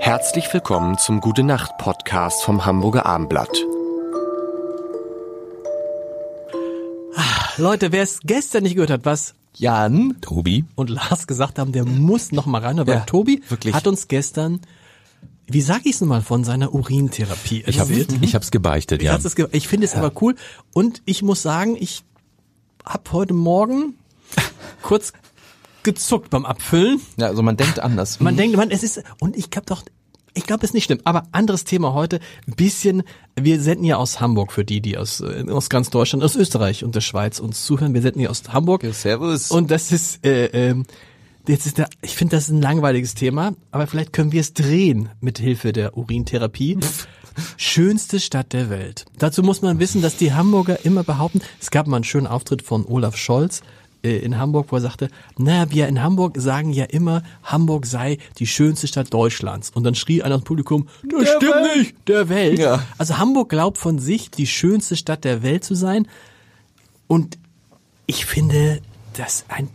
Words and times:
Herzlich 0.00 0.52
willkommen 0.52 0.98
zum 0.98 1.20
Gute 1.20 1.42
Nacht 1.42 1.78
Podcast 1.78 2.42
vom 2.42 2.64
Hamburger 2.64 3.06
Armblatt. 3.06 3.50
Leute, 7.56 7.90
wer 7.92 8.02
es 8.02 8.20
gestern 8.22 8.62
nicht 8.64 8.74
gehört 8.74 8.90
hat, 8.90 9.04
was 9.04 9.34
Jan, 9.54 10.16
Tobi. 10.20 10.64
und 10.74 10.90
Lars 10.90 11.26
gesagt 11.26 11.58
haben, 11.58 11.72
der 11.72 11.84
muss 11.84 12.30
noch 12.32 12.46
mal 12.46 12.60
rein. 12.62 12.78
Aber 12.78 12.92
Ja, 12.92 13.00
Tobi 13.00 13.42
wirklich. 13.48 13.74
hat 13.74 13.86
uns 13.86 14.08
gestern, 14.08 14.60
wie 15.46 15.62
sag 15.62 15.86
ich 15.86 15.94
es 15.94 16.00
mal, 16.02 16.20
von 16.22 16.44
seiner 16.44 16.74
Urintherapie 16.74 17.64
Ich 17.66 17.80
habe 17.80 17.92
erzählt. 17.94 18.18
ich 18.22 18.34
hab's 18.34 18.50
gebeichtet, 18.50 19.00
Ich, 19.00 19.06
ja. 19.06 19.16
es 19.16 19.34
ge- 19.34 19.48
ich 19.52 19.66
finde 19.68 19.86
es 19.86 19.94
aber 19.94 20.12
cool 20.20 20.34
und 20.74 21.02
ich 21.06 21.22
muss 21.22 21.42
sagen, 21.42 21.76
ich 21.78 22.04
hab 22.84 23.12
heute 23.12 23.32
Morgen 23.34 23.94
kurz 24.82 25.12
gezuckt 25.86 26.28
beim 26.28 26.44
Abfüllen. 26.44 27.00
ja, 27.16 27.28
also 27.28 27.42
man 27.42 27.56
denkt 27.56 27.78
anders. 27.80 28.20
Man 28.20 28.36
denkt, 28.36 28.56
man, 28.56 28.70
es 28.70 28.82
ist, 28.82 29.02
und 29.20 29.36
ich 29.36 29.48
glaube 29.48 29.66
doch, 29.66 29.82
ich 30.34 30.44
glaube, 30.44 30.64
es 30.64 30.70
ist 30.70 30.74
nicht 30.74 30.84
schlimm. 30.84 31.00
Aber 31.04 31.26
anderes 31.32 31.64
Thema 31.64 31.94
heute, 31.94 32.20
ein 32.46 32.56
bisschen, 32.56 33.04
wir 33.40 33.58
senden 33.60 33.84
ja 33.84 33.96
aus 33.96 34.20
Hamburg 34.20 34.52
für 34.52 34.64
die, 34.64 34.82
die 34.82 34.98
aus, 34.98 35.20
äh, 35.20 35.44
aus 35.48 35.70
ganz 35.70 35.88
Deutschland, 35.88 36.22
aus 36.22 36.36
Österreich 36.36 36.84
und 36.84 36.94
der 36.94 37.00
Schweiz 37.00 37.38
uns 37.38 37.64
zuhören. 37.64 37.94
Wir 37.94 38.02
senden 38.02 38.20
ja 38.20 38.28
aus 38.28 38.42
Hamburg. 38.48 38.84
Servus. 38.92 39.50
Und 39.50 39.70
das 39.70 39.92
ist, 39.92 40.26
äh, 40.26 40.46
ähm, 40.46 40.84
jetzt 41.48 41.64
ist 41.64 41.78
der, 41.78 41.88
ich 42.02 42.16
finde, 42.16 42.36
das 42.36 42.44
ist 42.44 42.50
ein 42.50 42.60
langweiliges 42.60 43.14
Thema, 43.14 43.54
aber 43.70 43.86
vielleicht 43.86 44.12
können 44.12 44.32
wir 44.32 44.42
es 44.42 44.52
drehen 44.52 45.08
mit 45.20 45.38
Hilfe 45.38 45.72
der 45.72 45.96
Urintherapie. 45.96 46.78
Schönste 47.56 48.20
Stadt 48.20 48.52
der 48.52 48.68
Welt. 48.70 49.06
Dazu 49.18 49.42
muss 49.42 49.62
man 49.62 49.78
wissen, 49.78 50.02
dass 50.02 50.16
die 50.16 50.34
Hamburger 50.34 50.84
immer 50.84 51.04
behaupten, 51.04 51.40
es 51.60 51.70
gab 51.70 51.86
mal 51.86 51.96
einen 51.96 52.04
schönen 52.04 52.26
Auftritt 52.26 52.62
von 52.62 52.84
Olaf 52.86 53.16
Scholz 53.16 53.62
äh, 54.06 54.18
in 54.18 54.38
Hamburg, 54.38 54.66
wo 54.70 54.76
er 54.76 54.80
sagte, 54.80 55.08
naja, 55.36 55.70
wir 55.70 55.88
in 55.88 56.02
Hamburg 56.02 56.36
sagen 56.38 56.72
ja 56.72 56.84
immer, 56.84 57.22
Hamburg 57.42 57.86
sei 57.86 58.18
die 58.38 58.46
schönste 58.46 58.86
Stadt 58.86 59.12
Deutschlands. 59.12 59.70
Und 59.70 59.84
dann 59.84 59.94
schrie 59.94 60.22
einer 60.22 60.38
dem 60.38 60.44
Publikum, 60.44 60.88
das 61.02 61.28
stimmt 61.28 61.76
nicht, 61.76 61.96
der 62.08 62.28
Welt. 62.28 62.58
Ja. 62.58 62.84
Also 62.98 63.18
Hamburg 63.18 63.48
glaubt 63.48 63.78
von 63.78 63.98
sich, 63.98 64.30
die 64.30 64.46
schönste 64.46 64.96
Stadt 64.96 65.24
der 65.24 65.42
Welt 65.42 65.64
zu 65.64 65.74
sein. 65.74 66.06
Und 67.06 67.38
ich 68.06 68.26
finde, 68.26 68.80
das 69.14 69.44
ein 69.48 69.68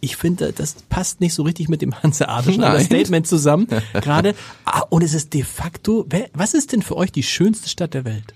ich 0.00 0.16
finde, 0.16 0.52
das 0.52 0.76
passt 0.88 1.20
nicht 1.20 1.34
so 1.34 1.42
richtig 1.42 1.68
mit 1.68 1.82
dem 1.82 2.02
hanseatischen. 2.02 2.62
Statement 2.80 3.26
zusammen. 3.26 3.66
Gerade. 3.94 4.36
Ah, 4.64 4.82
und 4.90 5.02
es 5.02 5.12
ist 5.12 5.34
de 5.34 5.42
facto. 5.42 6.06
Was 6.34 6.54
ist 6.54 6.70
denn 6.70 6.82
für 6.82 6.96
euch 6.96 7.10
die 7.10 7.24
schönste 7.24 7.68
Stadt 7.68 7.94
der 7.94 8.04
Welt? 8.04 8.32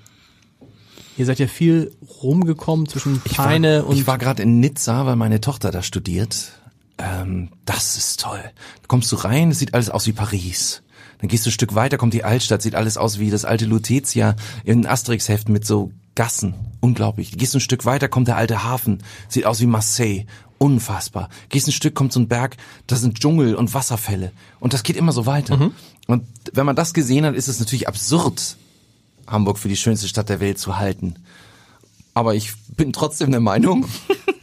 Ihr 1.17 1.27
seid 1.27 1.39
ja 1.39 1.47
viel 1.47 1.93
rumgekommen 2.23 2.89
zwischen 2.89 3.21
Peine 3.21 3.81
war, 3.83 3.89
und. 3.89 3.97
ich 3.97 4.07
war 4.07 4.19
gerade 4.19 4.43
in 4.43 4.61
Nizza, 4.61 5.07
weil 5.07 5.17
meine 5.17 5.41
Tochter 5.41 5.71
da 5.71 5.83
studiert. 5.83 6.53
Ähm, 6.99 7.51
das 7.65 7.97
ist 7.97 8.21
toll. 8.21 8.43
Da 8.43 8.87
kommst 8.89 9.11
du 9.13 9.17
rein, 9.17 9.51
es 9.51 9.59
sieht 9.59 9.75
alles 9.75 9.91
aus 9.91 10.07
wie 10.07 10.13
Paris. 10.13 10.83
Dann 11.19 11.29
gehst 11.29 11.47
du 11.47 11.51
ein 11.51 11.53
Stück 11.53 11.75
weiter, 11.75 11.99
kommt 11.99 12.15
die 12.15 12.25
Altstadt, 12.25 12.63
sieht 12.63 12.75
alles 12.75 12.97
aus 12.97 13.19
wie 13.19 13.31
das 13.31 13.45
alte 13.45 13.65
Lutetia 13.67 14.37
in 14.65 14.87
Asterix-Heften 14.87 15.53
mit 15.53 15.67
so 15.67 15.93
Gassen. 16.15 16.55
Unglaublich. 16.81 17.37
Gehst 17.39 17.55
ein 17.55 17.61
Stück 17.61 17.85
weiter, 17.85 18.09
kommt 18.09 18.29
der 18.29 18.37
alte 18.37 18.65
Hafen, 18.65 19.03
sieht 19.29 19.47
aus 19.47 19.61
wie 19.61 19.67
Marseille. 19.67 20.25
Unfassbar. 20.59 21.29
Gehst 21.49 21.67
ein 21.67 21.73
Stück, 21.73 21.95
kommt 21.95 22.13
so 22.13 22.21
ein 22.21 22.29
Berg, 22.29 22.57
da 22.87 22.97
sind 22.97 23.19
Dschungel 23.19 23.55
und 23.55 23.75
Wasserfälle. 23.75 24.33
Und 24.61 24.73
das 24.73 24.83
geht 24.83 24.97
immer 24.97 25.13
so 25.13 25.27
weiter. 25.27 25.73
Und 26.07 26.25
wenn 26.53 26.67
man 26.67 26.77
das 26.77 26.95
gesehen 26.95 27.25
hat, 27.25 27.35
ist 27.35 27.49
es 27.49 27.59
natürlich 27.59 27.89
absurd, 27.89 28.57
Hamburg 29.27 29.59
für 29.59 29.69
die 29.69 29.77
schönste 29.77 30.09
Stadt 30.09 30.29
der 30.29 30.41
Welt 30.41 30.59
zu 30.59 30.79
halten. 30.79 31.17
Aber 32.15 32.35
ich 32.35 32.53
bin 32.77 32.93
trotzdem 32.93 33.31
der 33.31 33.41
Meinung, 33.41 33.87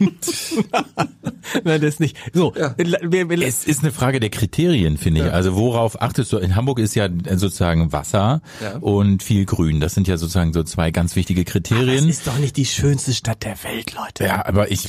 Nein, 1.64 1.80
das 1.80 2.00
nicht. 2.00 2.16
So, 2.32 2.54
wir, 2.54 3.28
wir, 3.28 3.46
Es 3.46 3.64
ist 3.64 3.82
eine 3.82 3.92
Frage 3.92 4.20
der 4.20 4.30
Kriterien, 4.30 4.96
finde 4.98 5.26
ich. 5.26 5.32
Also 5.32 5.54
worauf 5.56 6.00
achtest 6.00 6.32
du? 6.32 6.38
In 6.38 6.56
Hamburg 6.56 6.78
ist 6.78 6.94
ja 6.94 7.08
sozusagen 7.36 7.92
Wasser 7.92 8.42
Ja. 8.62 8.76
und 8.78 9.22
viel 9.22 9.44
Grün. 9.44 9.80
Das 9.80 9.94
sind 9.94 10.08
ja 10.08 10.16
sozusagen 10.16 10.52
so 10.52 10.62
zwei 10.62 10.90
ganz 10.90 11.16
wichtige 11.16 11.44
das 11.44 11.52
Kriterien. 11.52 12.08
ist 12.08 12.26
doch 12.26 12.38
nicht 12.38 12.56
die 12.56 12.66
schönste 12.66 13.12
Stadt 13.14 13.44
der 13.44 13.56
Welt, 13.64 13.94
Leute. 13.94 14.24
Ja, 14.24 14.44
aber 14.46 14.70
ich, 14.70 14.88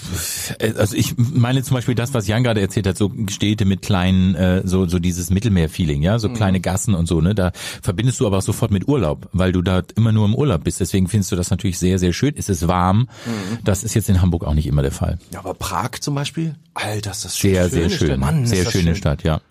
also 0.78 0.96
ich 0.96 1.16
meine 1.18 1.64
zum 1.64 1.76
Beispiel 1.76 1.96
das, 1.96 2.14
was 2.14 2.28
Jan 2.28 2.44
gerade 2.44 2.62
erzählt 2.62 2.88
hat, 2.88 2.98
so 2.98 3.12
Städte 3.30 3.66
mit 3.66 3.82
kleinen, 3.82 4.36
äh, 4.36 4.62
so 4.66 4.88
so 4.88 5.00
dieses 5.00 5.30
Mittelmeer-Feeling, 5.30 6.02
ja, 6.02 6.20
so 6.20 6.30
kleine 6.30 6.60
Gassen 6.60 6.96
und 6.96 7.08
so, 7.08 7.22
ne, 7.22 7.36
da 7.36 7.52
verbindest 7.82 8.20
du 8.20 8.28
aber 8.28 8.38
auch 8.40 8.42
sofort 8.42 8.72
mit 8.72 8.88
Urlaub, 8.88 9.30
weil 9.34 9.52
du 9.52 9.62
da 9.62 9.82
immer 9.96 10.12
nur 10.12 10.26
im 10.26 10.36
Urlaub 10.36 10.64
bist. 10.64 10.80
Deswegen 10.80 11.08
findest 11.08 11.32
du 11.32 11.36
das 11.36 11.50
natürlich 11.50 11.78
sehr, 11.80 12.00
sehr 12.00 12.14
schön. 12.14 12.34
Es 12.38 12.50
ist 12.50 12.68
warm. 12.68 13.08
Das 13.64 13.84
ist 13.84 13.94
jetzt 13.94 14.10
in 14.10 14.22
Hamburg 14.22 14.44
auch 14.46 14.54
nicht 14.54 14.68
immer 14.68 14.82
der 14.82 14.92
Fall. 14.92 15.18
ja, 15.34 15.40
aber 15.40 15.54
Prag 15.54 15.92
zum 16.02 16.16
Beispiel, 16.16 16.51
Alter, 16.74 17.12
ist 17.12 17.26
das 17.26 17.36
Sehr, 17.36 17.64
schön. 17.64 17.72
sehr 17.72 17.90
schön. 17.90 18.08
Stadt. 18.08 18.20
Mann, 18.20 18.46
sehr 18.46 18.66
schöne 18.70 18.84
schön. 18.92 18.96
Stadt, 18.96 19.24
ja. 19.24 19.42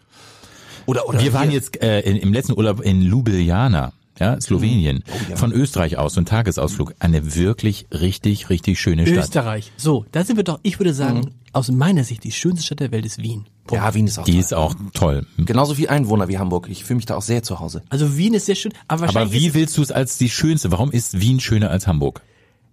Oder, 0.86 1.08
oder 1.08 1.20
Wir 1.20 1.32
waren 1.32 1.50
jetzt 1.50 1.80
äh, 1.82 2.00
in, 2.00 2.16
im 2.16 2.32
letzten 2.32 2.52
Urlaub 2.56 2.80
in 2.80 3.02
Ljubljana, 3.02 3.92
ja, 4.18 4.40
Slowenien, 4.40 5.04
Oh, 5.32 5.36
von 5.36 5.52
Österreich 5.52 5.96
aus, 5.98 6.14
so 6.14 6.20
ein 6.20 6.24
Tagesausflug. 6.26 6.94
Eine 6.98 7.34
wirklich 7.36 7.86
richtig, 7.92 8.50
richtig 8.50 8.80
schöne 8.80 9.06
Stadt. 9.06 9.24
Österreich. 9.24 9.72
So, 9.76 10.04
da 10.12 10.24
sind 10.24 10.36
wir 10.36 10.44
doch, 10.44 10.58
ich 10.62 10.78
würde 10.78 10.92
sagen, 10.92 11.30
aus 11.52 11.70
meiner 11.70 12.04
Sicht, 12.04 12.24
die 12.24 12.32
schönste 12.32 12.64
Stadt 12.64 12.80
der 12.80 12.90
Welt 12.92 13.04
ist 13.06 13.18
Wien. 13.22 13.44
Punkt. 13.66 13.82
Ja, 13.84 13.94
Wien 13.94 14.06
ist 14.06 14.18
auch 14.18 14.24
Die 14.24 14.32
toll. 14.32 14.40
ist 14.40 14.54
auch 14.54 14.74
toll. 14.94 15.26
genauso 15.38 15.74
viel 15.74 15.88
Einwohner 15.88 16.28
wie 16.28 16.38
Hamburg. 16.38 16.68
Ich 16.70 16.84
fühle 16.84 16.96
mich 16.96 17.06
da 17.06 17.16
auch 17.16 17.22
sehr 17.22 17.42
zu 17.42 17.60
Hause. 17.60 17.82
Also 17.88 18.16
Wien 18.16 18.34
ist 18.34 18.46
sehr 18.46 18.54
schön, 18.56 18.72
aber 18.88 19.04
Aber 19.04 19.14
wahrscheinlich 19.14 19.40
wie 19.40 19.46
ist, 19.48 19.54
willst 19.54 19.76
du 19.78 19.82
es 19.82 19.92
als 19.92 20.18
die 20.18 20.28
schönste? 20.30 20.70
Warum 20.70 20.90
ist 20.90 21.20
Wien 21.20 21.40
schöner 21.40 21.70
als 21.70 21.86
Hamburg? 21.86 22.20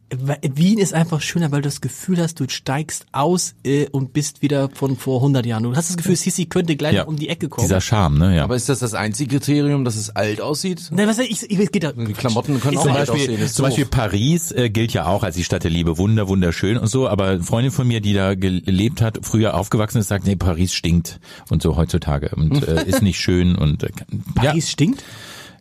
Wien 0.10 0.80
ist 0.80 0.94
einfach 0.94 1.22
schöner, 1.22 1.52
weil 1.52 1.62
du 1.62 1.68
das 1.68 1.82
Gefühl 1.82 2.20
hast, 2.20 2.40
du 2.40 2.48
steigst 2.48 3.06
aus 3.12 3.56
äh, 3.66 3.88
und 3.90 4.14
bist 4.14 4.42
wieder 4.42 4.70
von 4.70 4.96
vor 4.96 5.18
100 5.18 5.46
Jahren. 5.46 5.64
Du 5.64 5.76
hast 5.76 5.90
das 5.90 5.98
Gefühl, 5.98 6.16
Sissi 6.16 6.46
könnte 6.46 6.78
gleich 6.78 7.06
um 7.06 7.18
die 7.18 7.28
Ecke 7.28 7.50
kommen. 7.50 7.68
Dieser 7.68 7.82
Charme, 7.82 8.18
ne? 8.18 8.36
Ja. 8.38 8.44
Aber 8.46 8.56
ist 8.56 8.70
das 8.70 8.80
das 8.80 8.94
einzige 8.94 9.38
Kriterium, 9.38 9.84
dass 9.84 9.98
es 9.98 10.10
alt 10.10 10.40
aussieht? 10.40 10.90
Nein, 10.92 11.08
was 11.08 11.20
ich, 11.20 11.52
ich, 11.52 11.60
ich 11.60 11.72
geht 11.72 11.84
da. 11.84 11.92
Die 11.92 12.14
Klamotten 12.14 12.60
können 12.62 12.78
auch 12.78 12.84
zum 12.84 12.92
alt 12.94 13.08
Beispiel, 13.08 13.34
aussehen. 13.34 13.48
zum 13.50 13.66
Beispiel. 13.66 13.86
Paris 13.86 14.52
äh, 14.54 14.70
gilt 14.70 14.94
ja 14.94 15.08
auch 15.08 15.24
als 15.24 15.36
die 15.36 15.44
Stadt 15.44 15.64
der 15.64 15.72
Liebe, 15.72 15.98
wunder, 15.98 16.30
wunderschön 16.30 16.78
und 16.78 16.88
so, 16.88 17.10
aber 17.10 17.26
eine 17.28 17.44
Freundin 17.44 17.72
von 17.72 17.88
mir, 17.88 18.00
die 18.00 18.14
da 18.14 18.36
gelebt 18.36 19.02
hat, 19.02 19.20
früher 19.24 19.56
aufgewachsen 19.56 20.00
ist, 20.00 20.08
sagt, 20.08 20.26
nee, 20.26 20.38
Paris 20.38 20.74
stinkt 20.74 21.20
und 21.50 21.62
so 21.62 21.76
heutzutage 21.76 22.32
und 22.36 22.66
äh, 22.66 22.84
ist 22.88 23.02
nicht 23.02 23.20
schön 23.20 23.56
und 23.56 23.84
äh, 23.84 23.90
Paris 24.36 24.72
stinkt. 24.72 25.04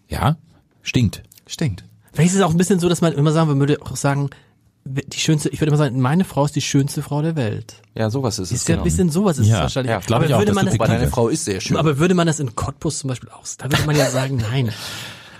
ja, 0.08 0.18
ja, 0.18 0.36
stinkt. 0.82 1.22
Stinkt. 1.46 1.84
Vielleicht 2.16 2.32
ist 2.32 2.38
es 2.40 2.42
auch 2.42 2.50
ein 2.50 2.56
bisschen 2.56 2.80
so, 2.80 2.88
dass 2.88 3.00
man 3.00 3.12
immer 3.12 3.30
sagen 3.30 3.48
man 3.48 3.60
würde, 3.60 3.80
auch 3.82 3.94
sagen, 3.96 4.30
die 4.84 5.18
schönste, 5.18 5.48
ich 5.50 5.60
würde 5.60 5.68
immer 5.68 5.76
sagen, 5.78 6.00
meine 6.00 6.24
Frau 6.24 6.44
ist 6.44 6.54
die 6.56 6.60
schönste 6.62 7.02
Frau 7.02 7.20
der 7.22 7.36
Welt. 7.36 7.82
Ja, 7.94 8.08
sowas 8.10 8.38
ist 8.38 8.50
es. 8.52 8.60
Ist 8.62 8.68
ja 8.68 8.76
ein 8.76 8.82
bisschen 8.84 9.10
sowas 9.10 9.38
ist 9.38 9.46
Ja, 9.48 9.56
es 9.56 9.60
wahrscheinlich. 9.62 9.90
ja, 9.90 9.98
glaub 10.00 10.22
ich 10.22 10.26
aber 10.28 10.36
auch, 10.36 10.40
würde 10.40 10.46
das 10.52 10.54
man 10.54 10.66
das, 10.66 10.74
Aber 10.74 10.86
deine 10.86 11.08
Frau 11.08 11.28
ist 11.28 11.44
sehr 11.44 11.60
schön. 11.60 11.76
aber 11.76 11.98
würde 11.98 12.14
man 12.14 12.26
das 12.26 12.40
in 12.40 12.54
Cottbus 12.54 12.98
zum 13.00 13.08
Beispiel 13.08 13.28
auch, 13.30 13.44
da 13.58 13.64
würde 13.70 13.84
man 13.86 13.96
ja 13.96 14.08
sagen, 14.10 14.36
nein. 14.36 14.70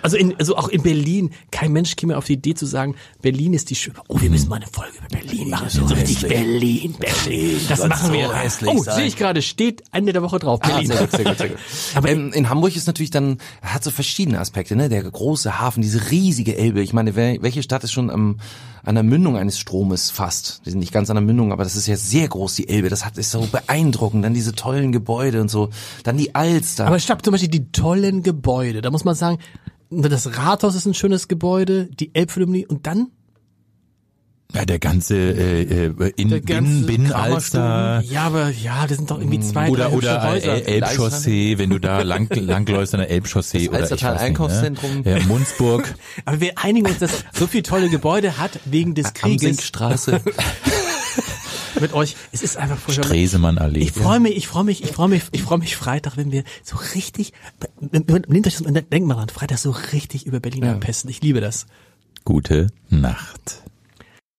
Also, 0.07 0.15
in, 0.15 0.39
also 0.39 0.55
auch 0.55 0.69
in 0.69 0.83
Berlin, 0.83 1.31
kein 1.51 1.73
Mensch 1.73 1.97
käme 1.97 2.17
auf 2.17 2.23
die 2.23 2.33
Idee 2.35 2.53
zu 2.53 2.65
sagen, 2.65 2.95
Berlin 3.21 3.53
ist 3.53 3.69
die 3.69 3.75
schön. 3.75 3.93
Oh, 4.07 4.21
wir 4.21 4.29
müssen 4.29 4.47
mal 4.47 4.55
eine 4.55 4.67
Folge 4.67 4.93
über 4.99 5.19
Berlin 5.19 5.49
machen. 5.49 5.67
So 5.69 5.83
richtig 5.83 6.21
Berlin, 6.21 6.95
Berlin. 6.97 7.59
Das 7.67 7.79
soll 7.79 7.89
machen 7.89 8.13
wir. 8.13 8.29
so 8.49 8.67
oh, 8.67 8.83
sein. 8.83 8.95
sehe 8.95 9.05
ich 9.05 9.17
gerade, 9.17 9.41
steht 9.41 9.83
Ende 9.91 10.13
der 10.13 10.21
Woche 10.21 10.39
drauf. 10.39 10.61
Ah, 10.63 10.69
Berlin. 10.69 10.87
sehr 10.87 10.97
gut, 10.97 11.11
sehr 11.11 11.25
gut, 11.25 11.37
sehr 11.37 11.49
gut. 11.49 11.57
Aber- 11.95 12.07
ähm, 12.07 12.31
in 12.31 12.49
Hamburg 12.49 12.73
ist 12.73 12.87
natürlich 12.87 13.09
dann, 13.09 13.39
hat 13.61 13.83
so 13.83 13.91
verschiedene 13.91 14.39
Aspekte, 14.39 14.77
ne? 14.77 14.87
Der 14.87 15.03
große 15.03 15.59
Hafen, 15.59 15.81
diese 15.81 16.09
riesige 16.09 16.55
Elbe. 16.55 16.81
Ich 16.81 16.93
meine, 16.93 17.17
welche 17.17 17.61
Stadt 17.61 17.83
ist 17.83 17.91
schon 17.91 18.09
am, 18.09 18.39
an 18.85 18.95
der 18.95 19.03
Mündung 19.03 19.35
eines 19.35 19.59
Stromes 19.59 20.09
fast? 20.09 20.61
Die 20.65 20.69
sind 20.69 20.79
nicht 20.79 20.93
ganz 20.93 21.09
an 21.09 21.17
der 21.17 21.23
Mündung, 21.23 21.51
aber 21.51 21.65
das 21.65 21.75
ist 21.75 21.87
ja 21.87 21.97
sehr 21.97 22.29
groß, 22.29 22.55
die 22.55 22.69
Elbe. 22.69 22.87
Das 22.87 23.03
hat, 23.03 23.17
ist 23.17 23.31
so 23.31 23.41
beeindruckend. 23.41 24.23
Dann 24.23 24.33
diese 24.33 24.55
tollen 24.55 24.93
Gebäude 24.93 25.41
und 25.41 25.51
so. 25.51 25.67
Dann 26.03 26.15
die 26.15 26.33
Alster. 26.33 26.87
Aber 26.87 26.97
stopp, 26.97 27.25
zum 27.25 27.33
Beispiel 27.33 27.49
die 27.49 27.73
tollen 27.73 28.23
Gebäude. 28.23 28.81
Da 28.81 28.89
muss 28.89 29.03
man 29.03 29.15
sagen, 29.15 29.39
das 29.89 30.37
Rathaus 30.37 30.75
ist 30.75 30.85
ein 30.85 30.93
schönes 30.93 31.27
Gebäude, 31.27 31.85
die 31.85 32.13
Elbphilharmonie 32.13 32.65
und 32.65 32.87
dann 32.87 33.07
Ja, 34.53 34.65
der 34.65 34.79
ganze 34.79 35.15
äh, 35.15 35.87
äh, 35.87 36.11
in, 36.15 36.29
Der 36.29 36.41
ganze 36.41 36.71
Binnen, 36.71 36.85
Binnenalster 36.85 38.01
Ja, 38.05 38.23
aber 38.23 38.49
ja, 38.49 38.87
das 38.87 38.97
sind 38.97 39.11
doch 39.11 39.19
irgendwie 39.19 39.39
zwei, 39.41 39.69
oder 39.69 39.89
drei 39.89 39.95
oder 39.95 40.23
äh, 40.23 40.27
Häuser. 40.27 40.67
Elbchaussee, 40.67 41.57
wenn 41.57 41.69
du 41.69 41.79
da 41.79 42.01
lang 42.01 42.29
langläufst 42.29 42.93
an 42.93 43.01
der 43.01 43.09
Elbchaussee 43.09 43.59
Das 43.59 43.67
oder 43.69 43.77
ich 43.77 43.81
Alstertal 43.83 44.13
weiß 44.13 44.21
nicht, 44.21 44.29
Einkaufszentrum. 44.29 45.01
Ne? 45.01 45.19
Ja, 45.19 45.25
Munzburg. 45.25 45.95
Aber 46.25 46.39
wir 46.39 46.57
einigen 46.57 46.87
uns, 46.87 46.99
dass 46.99 47.25
so 47.33 47.47
viel 47.47 47.63
tolle 47.63 47.89
Gebäude 47.89 48.37
hat 48.37 48.59
wegen 48.65 48.95
des 48.95 49.13
Krieges. 49.13 49.43
Amsinkstraße. 49.43 50.21
mit 51.79 51.93
euch. 51.93 52.15
Es 52.31 52.41
ist 52.43 52.57
einfach 52.57 52.77
furchtbar. 52.77 53.05
Stresemann-Allee. 53.07 53.79
Ich 53.79 53.91
freue 53.91 54.19
mich, 54.19 54.35
ich 54.35 54.47
freue 54.47 54.63
mich, 54.63 54.83
ich 54.83 54.91
freue 54.91 55.07
mich, 55.09 55.23
ich 55.31 55.41
freue 55.43 55.57
mich 55.59 55.75
Freitag, 55.75 56.17
wenn 56.17 56.31
wir 56.31 56.43
so 56.63 56.77
richtig, 56.95 57.33
nehmt 57.79 58.47
euch 58.47 58.55
das, 58.57 58.63
denkt 58.89 59.07
mal 59.07 59.17
an, 59.17 59.29
Freitag 59.29 59.57
so 59.59 59.71
richtig 59.93 60.25
über 60.25 60.39
Berlin 60.39 60.63
Ja. 60.63 60.73
pesten. 60.75 61.09
Ich 61.09 61.21
liebe 61.21 61.41
das. 61.41 61.65
Gute 62.25 62.67
Nacht. 62.89 63.61